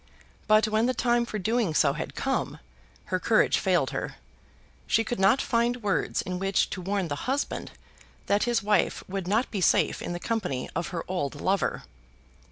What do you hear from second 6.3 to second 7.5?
which to warn the